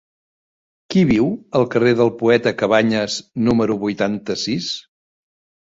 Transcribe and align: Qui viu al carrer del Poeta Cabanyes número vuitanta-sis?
Qui 0.93 1.03
viu 1.09 1.27
al 1.59 1.67
carrer 1.75 1.93
del 2.01 2.11
Poeta 2.23 2.55
Cabanyes 2.63 3.21
número 3.51 3.81
vuitanta-sis? 3.87 4.77